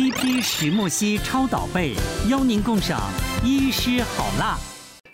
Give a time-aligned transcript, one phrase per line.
[0.00, 1.92] CP 石墨烯超导被，
[2.30, 2.98] 邀您共赏
[3.44, 4.56] 医师好辣。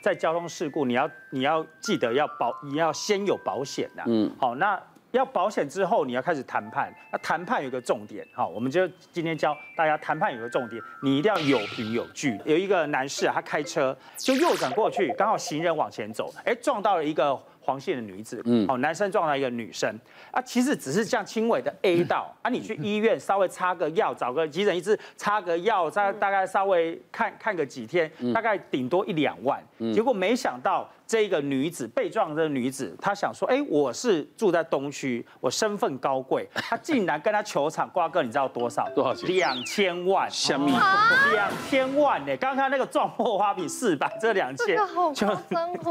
[0.00, 4.04] 在交通事故，你要你要记得要保，你要先有保险的。
[4.06, 4.80] 嗯，好，那
[5.10, 6.94] 要保险之后，你要开始谈判。
[7.10, 12.40] 那谈判有个重点，好，我们就今天教大家谈判有个重点，你一定要有凭有据。
[12.44, 17.36] 有一个男士啊，他开车就右转过去，刚好行人往前走，哎，撞到了一个。
[17.66, 19.92] 黄姓的女子，嗯，哦，男生撞到一个女生，
[20.30, 29.60] 啊，其实只是这样轻微的 A 到，啊，你去医院稍微擦个药，找个急诊医师擦个药，再大概稍微看看个几天，大概顶多一两万，
[29.92, 30.88] 结果没想到。
[31.06, 38.88] 这个女子被撞的这个女子，她想说，哎，我是住在东区，我身份高贵，她竟然跟她球场，瓜哥，你知道多少？
[38.94, 39.28] 多少钱？
[39.36, 40.28] 两千万。
[40.30, 40.66] 什么？
[41.32, 42.36] 两千万呢？
[42.38, 44.76] 刚刚那个撞破花瓶四百，这两千，
[45.14, 45.28] 就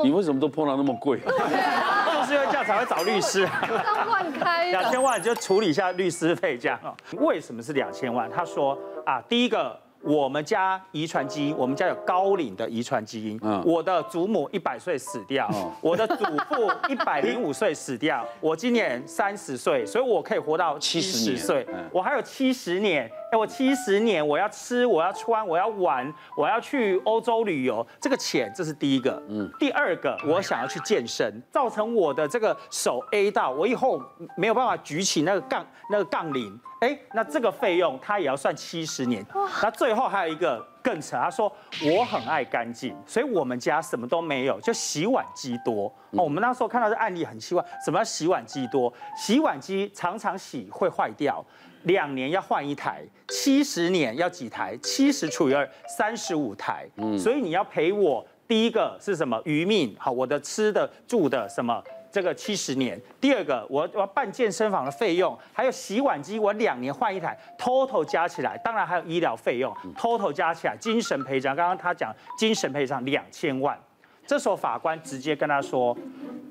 [0.04, 1.20] 你为什么都碰到那么贵？
[1.24, 3.42] 就是因为这样才会找律师。
[3.42, 4.72] 两万开。
[4.72, 6.78] 两千万就处理一下律师费这样。
[7.14, 8.30] 为什么是两千万？
[8.30, 9.85] 他说啊，第一个。
[10.06, 13.40] 我们家遗传基因，我们家有高龄的遗传基因。
[13.42, 15.50] 嗯，我的祖母一百岁死掉，
[15.82, 21.66] 我的祖父一百零五岁死掉，我今年三十岁，所以我可以活到七十岁。
[21.92, 23.10] 我还有七十年。
[23.36, 29.22] 哎，我七十年，我要吃，我要穿，我要玩，我要去欧洲旅游，这个钱，这是第一个。
[29.28, 34.02] 嗯，第二个，我想要去健身，造成我的这个手 A 到，我以后
[34.38, 36.58] 没有办法举起那个杠那个杠铃。
[36.80, 39.26] 哎，那这个费用他也要算七十年。
[39.62, 41.52] 那最后还有一个更扯，他说
[41.84, 45.94] 我很爱干净，所以我们家什么都没有，就洗碗机多。
[46.12, 48.94] 哦，我们那时候看到这案例很奇怪，什么叫洗碗机多？
[49.18, 51.46] 洗碗机常常洗会坏掉。
[51.86, 54.78] 两年要换一台，七十年要几台？
[54.84, 56.86] 七十除以二，三十五台。
[56.98, 59.42] 嗯，所以你要赔我第一个是什么？
[59.46, 61.84] 余命，好，我的吃的住的什么？
[62.12, 63.00] 这个七十年。
[63.20, 73.78] 第二个，我我要办健身房的费用，还有洗碗机，我两年换一台，total 加起来，当然还有医疗费用，total 加起来，精神赔偿，刚刚他讲精神赔偿两千万。
[74.26, 75.96] 这时候法官直接跟他说：“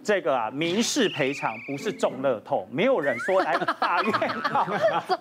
[0.02, 4.12] 这个啊，民事赔偿不是中乐透，没有人说来法院
[4.42, 4.64] 靠，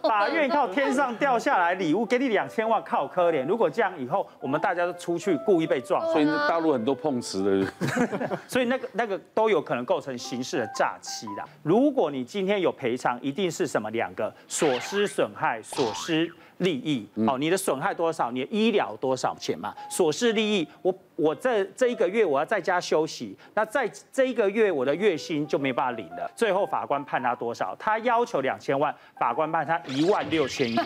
[0.03, 3.45] 法院靠天上掉下来礼物给你两千万，靠可怜。
[3.45, 7.73] 如果这样以后，我们大家都出去故意被撞，所以大陆很多碰瓷的人，
[8.47, 11.45] 所以那个那个都有可能构成刑事的诈欺啦。
[11.63, 16.31] 如果你今天有赔偿，一定是什么两个所失损害，所施。”
[16.63, 18.31] 利益，好，你的损害多少？
[18.31, 19.73] 你的医疗多少钱嘛？
[19.91, 26.31] 琐事利益，我我这这一个月我要在家休息，那在这一个月我的月薪就没办法领了。
[26.35, 27.75] 最后法官判他多少？
[27.77, 30.85] 他要求两千万，法官判他一万六千元，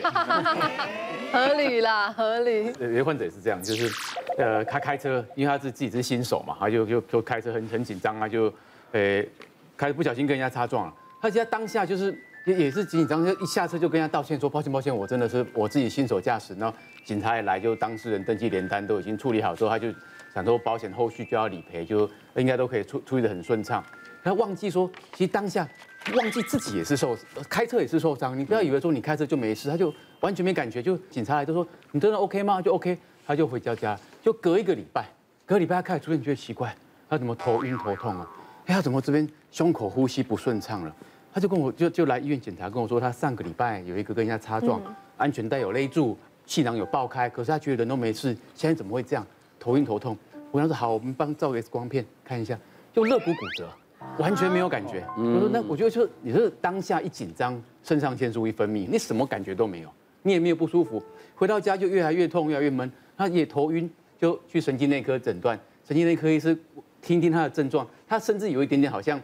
[1.32, 2.66] 合理啦，合理。
[2.80, 3.90] 有些患者也是这样，就是
[4.38, 8.52] 呃，他开车，因为他是自己是新手嘛，他就就就开车很很紧张啊，就
[8.92, 9.24] 呃
[9.78, 12.20] 开不小心跟人家擦撞了，他现在当下就是。
[12.48, 16.56] 也也是紧紧张就，一下车就跟人家道歉说抱歉抱歉，我真的是我自己新手驾驶。
[16.56, 19.94] 然后警察也来，就当事人登记联单都已经处理好之后，他就
[20.34, 23.84] 想说保险后续就要理赔，就应该都可以处处理得很顺畅。
[24.24, 25.68] 他忘记说，其实当下
[26.16, 27.18] 忘记自己也是受
[27.50, 28.40] 开车也是受伤。
[28.40, 30.82] 你不要以为说你开车就没事，他就完全没感觉。
[30.82, 32.62] 就警察来都说你真的 OK 吗？
[32.62, 34.00] 就 OK，他就回家家。
[34.24, 35.06] 就隔一个礼拜，
[35.46, 36.74] 隔礼拜他开始出现觉得奇怪，
[37.10, 38.30] 他怎么头晕头痛啊？
[38.68, 40.96] 哎，他怎么这边胸口呼吸不顺畅了？
[41.34, 44.82] 他就跟我就就来医院检查，跟我说他上个礼拜有一个跟人家擦撞，
[45.18, 49.26] 安全带有勒住，气囊有爆开，可是他觉得人都没事，现在怎么会这样？
[49.60, 50.18] 头晕头痛。
[50.52, 52.58] 我跟他说好，我们帮照个 X 光片看一下，
[52.94, 53.70] 就肋骨骨折，
[54.18, 55.04] 完全没有感觉。
[55.18, 59.90] 我说那我觉得就你是当下一紧张，肾上腺素一分泌，你什么感觉都没有，
[60.24, 61.04] 你也没有不舒服，
[61.36, 66.58] 回到家就越来越痛，越来越闷，他也头晕，就去神经内科诊断，神经内科医师
[67.02, 69.22] 听听他的症状，他甚至有一点点好像。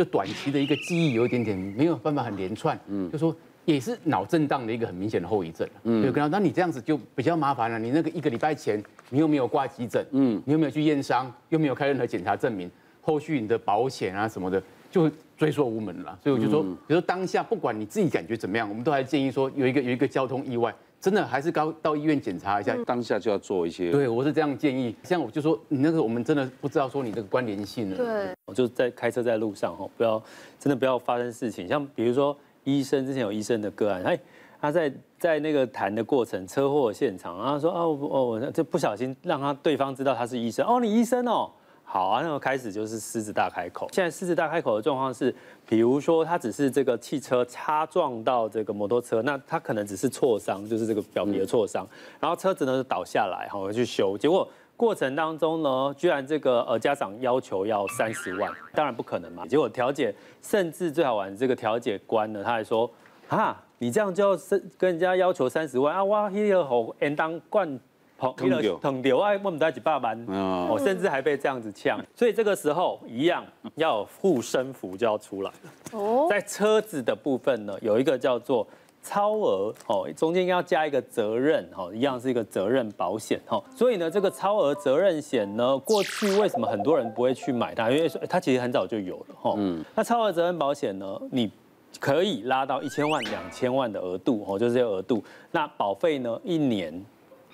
[0.00, 12.70] 就短期的一个记忆有一点点没有办法很连串，嗯，就说也是脑震荡的一个很明显的后遗症，嗯，有跟他，那你这样子就比较麻烦了，你那个一个礼拜前你又没有挂急诊，嗯，你又没有去验伤，又没有开任何检查证明，
[13.02, 20.74] 后续你的保险啊什么的就追溯无门了，所以我就说，比如说当下不管你自己感觉怎么样，我们都还建议说有一个有一个交通意外。
[21.00, 23.90] 真的还是高到医院检查一下，当下就要做一些。
[23.90, 24.94] 对，我是这样建议。
[25.02, 27.96] 像我就说，你那个我们真的不知道说你这个关联性了。
[27.96, 30.22] 对，我就在开车在路上哈，不要
[30.58, 31.66] 真的不要发生事情。
[31.66, 34.20] 像比如说医生之前有医生的个案，哎，
[34.60, 41.50] 他在在那个谈的过程，车祸现场，然后说哦哦，我就不小心让他对方知道他是医生，哦，你医生哦。
[41.92, 43.88] 好啊，那么开始就是狮子大开口。
[43.90, 45.34] 现在狮子大开口的状况是，
[45.66, 51.84] 比如说他只是这个汽车擦撞到这个摩托车，那他可能只是挫伤，就是这个表皮的挫伤，
[52.20, 59.44] 然后车子呢就倒下来，好去修，结果过程当中呢，居然这个呃家长要求要三十万，当然不可能嘛。
[59.44, 62.88] 结果调解甚至最好玩，这个调解官呢他还说
[63.26, 64.40] 啊，你这样就要
[64.78, 67.80] 跟人家要求三十万啊，哇，那个好应当灌
[68.20, 73.42] 捧，那个捧掉啊，我们才几百万，哦，甚至还被这样子呛，所以这个时候一样
[73.76, 75.98] 要有护身符就要出来了。
[75.98, 78.66] 哦，在车子的部分呢，有一个叫做。
[79.02, 83.64] 超额哦，中间要加一个责任哦，一样是一个责任保险哦。
[83.74, 87.90] 所以呢，这个超额责任险呢，过去为什么很多人不会去买它？
[87.90, 89.54] 因为它其实很早就有了哈。
[89.56, 89.82] 嗯。
[89.94, 91.50] 那超额责任保险呢，你
[91.98, 95.24] 可以拉到一千万、两千万的额度哦，就是这个额度。
[95.50, 96.92] 那保费呢，一年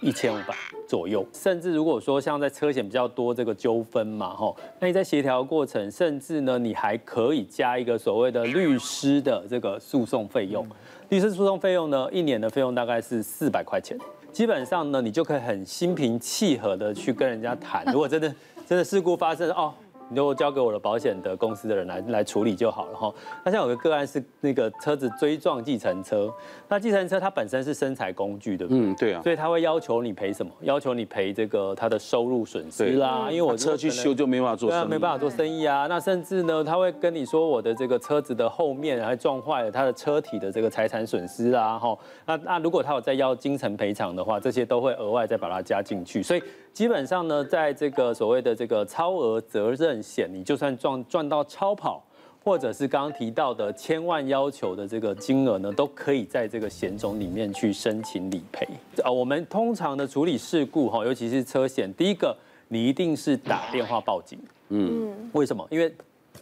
[0.00, 0.54] 一千五百
[0.88, 1.26] 左右。
[1.32, 10.66] 甚至如果说像在车险比较多这个纠纷嘛哈，那你在协调过程，甚至呢，你还可以加一个所谓的律师的这个诉讼费用。
[11.08, 13.98] 律师诉讼费用呢，一年的费用大概是四百块钱，
[14.32, 17.84] 基本上呢，你就可以很心平气和的去跟人家谈。
[17.92, 18.34] 如果真的
[18.66, 19.72] 真的事故发生哦。
[20.08, 23.12] 你就交给我的保险的公司的人来来处理就好了哈。
[23.44, 26.32] 那像有个个案是那个车子追撞计程车，
[26.68, 30.52] 那计程车它本身是生财工具的，嗯，对啊，所以他会要求你赔什么？
[30.60, 35.86] 要求你赔这个他的收入损失啦，因为我车去修就没办法做生意，没办法做生意啊。
[35.88, 41.96] 那甚至呢，他会跟你说我的这个车子的后面还撞坏了他的车体的这个财产损失啊，哈。
[42.24, 46.22] 那那如果他有再要精神赔偿的话，这些都会额外再把它加进去。
[46.22, 46.42] 所以
[46.76, 52.04] 基本上呢，在这个所谓的这个超额责任险，你就算赚赚到超跑，
[52.44, 58.68] 或者是刚刚提到的千万要求的这个金额呢，都可以在这个险种里面去申请理赔。
[59.02, 62.36] 啊，我们通常的处理事故哈，尤其是车险，第一个
[62.68, 64.38] 你一定是打电话报警。
[64.68, 65.66] 嗯，为什么？
[65.70, 65.90] 因为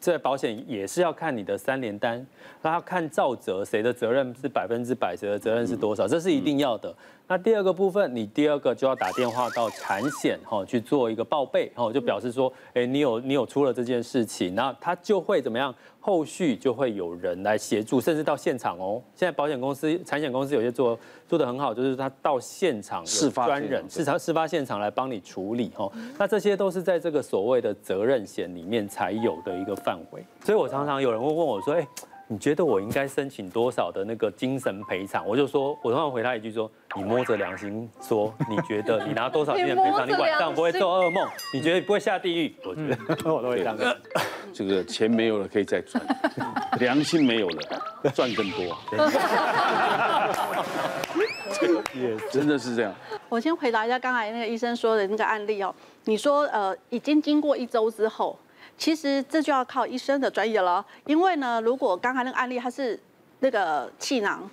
[0.01, 2.27] 这保险也是要看你的三联单，
[2.61, 6.93] 那要看肇责，谁的责任是百分之百，谁的责任是多少，这是一定要的。
[7.27, 15.75] 那第二个部分，你第二个就要打电话到产险哈去做一个报备哈，就表示说，哎，你有你有出了这件事情，那他就会怎么样？
[16.01, 19.01] 后续就会有人来协助，甚至到现场哦。
[19.15, 25.91] 现在保险公司、产险公司有些做做得很好，就是他到现场有专人，事发事发现场来帮你处理哈。
[26.19, 30.23] 那这些都是在这个所谓的责任险里面才有的一个范围。
[30.45, 31.89] 所以我常常有人会问我说，哎。
[32.35, 35.25] 你觉得我应该申请多少的那个精神赔偿？
[35.25, 41.25] 我就说，我通常回他一句说：你摸着良心说，你觉得你拿多少精神赔偿，你晚上不会做噩梦？
[41.55, 42.53] 你觉得你不会下地狱？
[42.65, 42.97] 我觉得
[43.33, 43.79] 我都会这样。
[44.53, 46.05] 这个钱没有了可以再赚，
[46.81, 47.63] 良心没有了
[48.13, 48.77] 赚更多。
[51.95, 52.93] 也真的是这样。
[53.29, 55.73] 我先回答一下刚才那个医生说的那个案例哦。
[56.07, 58.37] 你说呃，已经经过一周之后。
[58.77, 62.99] 其实这就要靠医生的专业了，因为呢，如果刚才那个案例它是
[63.41, 64.49] 那个气囊，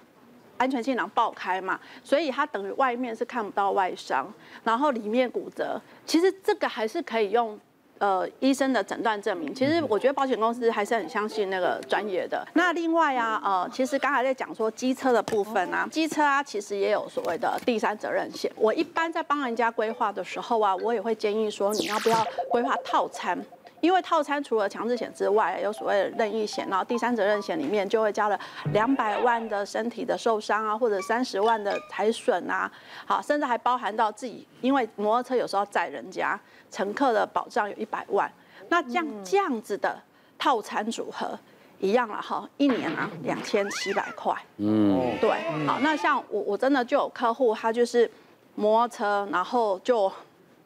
[0.57, 4.31] 安全气囊爆开嘛，所以它等于外面是看不到外伤，
[4.63, 7.59] 然后里面骨折，其实这个还是可以用
[7.97, 9.53] 呃医生的诊断证明。
[9.55, 12.47] 其实我觉得保险公司还是很相信那个专业的。
[12.53, 18.51] 那另外啊，呃，其实刚才在讲说机车的部分啊，机车啊其实也有所谓的第三责任险。
[18.55, 23.43] 我一般在帮人家规划的时候啊，我也会建议说你要不要规划套餐。
[23.81, 28.39] 因为套餐除了强制险之外，有所谓的任意险，然后第三责任险里面就会加了
[28.71, 32.71] 两百万的身体的受伤啊，或者三十万的财损啊，
[33.05, 36.39] 好，甚至还包含到自己，因为摩托车有时候载人家
[36.69, 38.31] 乘客的保障有一百万，
[38.69, 39.99] 那这样这样子的
[40.37, 41.37] 套餐组合
[41.79, 45.29] 一样了哈，一年啊两千七百块，嗯，对，
[45.65, 48.09] 好，那像我我真的就有客户，他就是
[48.53, 50.11] 摩托车，然后就。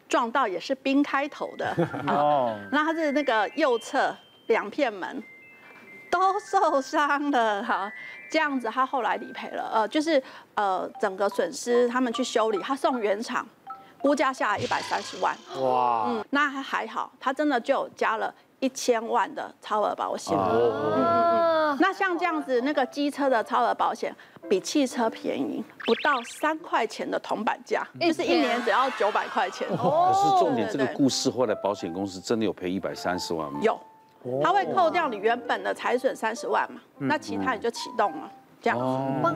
[0.08, 1.76] 撞到也是冰开头的。
[2.08, 4.16] 哦，那他是那个右侧
[4.48, 5.24] 两片门
[6.10, 7.92] 都受伤了哈，
[8.30, 10.22] 这样子他后来理赔了，呃，就是
[10.54, 13.46] 呃整个损失他们去修理，他送原厂，
[14.00, 20.38] 估价下来一百三十万，哇，嗯，那还还好，他真的就加了一千万的超额保险，
[21.80, 24.16] 那像这样子那个机车的超额保险。
[24.48, 29.68] 比汽车便宜不到三块钱的铜板价，就是一年只要九百块钱。
[29.70, 33.60] 可是重点，这个故事后来保险公司真的有赔一百三十万吗？
[33.64, 33.80] 有，
[34.44, 38.80] 他会扣掉你原本的财损三十万嘛，那其他你就启动了，这样。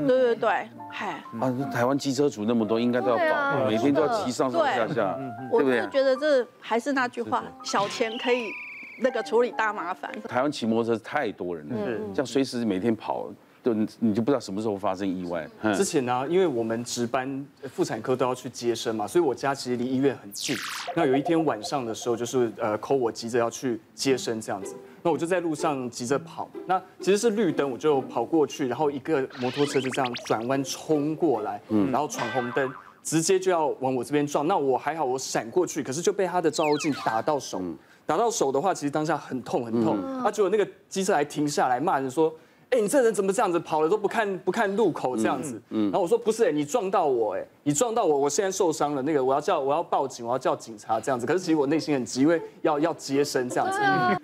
[0.05, 1.19] 对对对，嗨。
[1.39, 5.17] 啊，台湾机车主那么多，应该都要保，每天都要骑上上下下，
[5.49, 5.79] 对不对？
[5.79, 8.51] 我是觉得这还是那句话，小钱可以
[8.99, 10.11] 那个处理大麻烦。
[10.27, 11.75] 台湾骑摩托车太多人了，
[12.13, 13.29] 这样随时每天跑。
[13.61, 15.45] 就，你就不知道什么时候发生意外。
[15.75, 20.55] 之前呢，因为我们值班妇产科都要去接生嘛，所以我家其实离医院很近。
[20.95, 26.49] 那有一天晚上的时候，就是呃，call 我急着要去接生这样子，那我就在路上急着跑。
[26.65, 34.47] 那其实是绿灯，我就跑过去，然后一个摩托车就这样转弯冲过来，嗯，然后闯红灯，直接就要往我这边撞。
[34.47, 37.61] 那我还好，我闪过去，可是就被他的照后镜打到手，
[38.09, 39.95] 打到手的话，其实当下很痛很痛。
[40.23, 42.33] 啊，结果那个机车还停下来骂人说。
[42.71, 45.59] 哎，你这人怎么这样子跑了都不看不看路口这样子？
[45.69, 51.25] 嗯，然后我说不是，哎，你撞到我，哎，你撞到我，我现在受伤了，那个我要叫我要报警，我要叫警察这样子。
[51.25, 53.79] 可是其实我内心很急，因为要要接生这样子。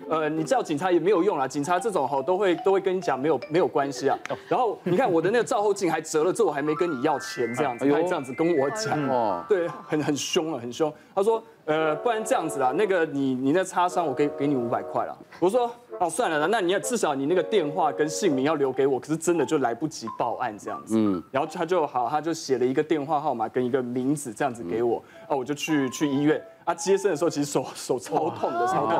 [0.08, 4.18] 呃，你叫警察也没有用啦，警察这种哈都会都会跟你讲没有没有关系啊。
[4.48, 10.92] 然后你看我的那个照后镜还折了，这我还没跟你要钱这样子，还这样子跟我讲哦，对，很很凶啊，很凶。
[11.14, 11.42] 他说。
[11.66, 15.18] 呃，不然这样子啦，那个你你那擦伤，我给给你五百块了。
[15.40, 20.94] 我说哦，算了啦，那你要至少你那个电话跟姓名要留给我，可是真的就来不及报案这样子。
[20.96, 26.40] 嗯，然后他就好，他就写了一个电话号码跟一个名字这样子给我，哦，我就去去医院。
[26.66, 28.98] 啊，接生的时候其实手 手超痛的，超痛。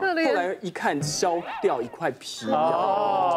[0.00, 2.46] 那后来一看削掉一块皮，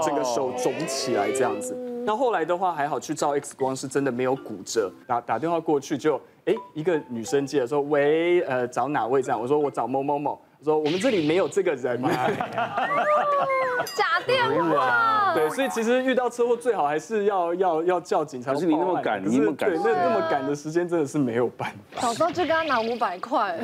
[0.03, 1.73] 整个手肿起来这样子。
[2.05, 4.91] 那后来的话还好，去照 X 光是真的没有骨折。
[5.07, 6.19] 打打电话过去就。
[6.45, 12.09] 哎，一个女生接了说：“喂，呃，找哪位？”这样我说：“我找某某某。”我说：“我们这里没有这个人嘛。
[13.95, 15.33] ”假电话。
[15.33, 18.53] 对，所以其实遇到车祸最好还是要要要叫警察。
[18.53, 22.01] 可是你那么赶，你那么赶，对，那那么赶的时间真的是没有办法。
[22.01, 23.57] 早知道就跟他拿五百块，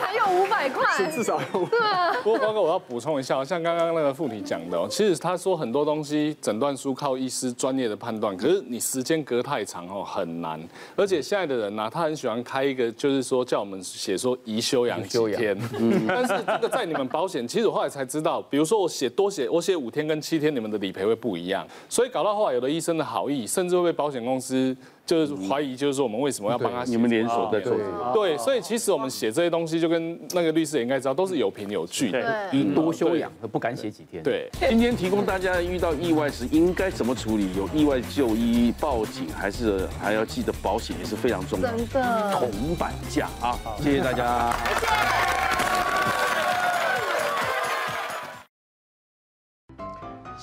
[0.00, 1.66] 还有五百块，是至少有。
[1.66, 2.14] 对啊。
[2.22, 10.58] 不过光哥，我要补充一下，像刚刚那个妇女讲的哦，其实他说很多东西诊断书靠医师专业的判断，可是你时间隔太长哦，很难。
[10.96, 15.56] 而且现在的人呢，他很喜欢开一个，就是说叫我们写说宜休养几天。
[15.78, 16.04] 嗯。
[16.08, 21.66] 但是这个在你们保险，其实我后来才知道，比如说我写多写，我写五天跟七天，你们的理赔会不一样。
[21.88, 26.84] 所以搞到后来，有的医生的好意，甚至会被保险公司就是怀疑，就是说我们为什么要帮他？
[26.84, 27.76] 你们连锁在做。
[28.14, 32.48] 对，所以其实我们写这些东西，就跟那个律师也应该知道，都是有凭有据的。
[32.52, 34.22] 宜多修养，不敢写几天。
[34.22, 34.48] 对。
[34.68, 41.76] 今天提供大家遇到意外时应该怎么处理，有意外就医、报警，还是还要记得保险也是非常重要的。
[41.76, 42.32] 真的。
[42.32, 43.58] 铜板价啊！
[43.82, 45.51] 谢谢大家。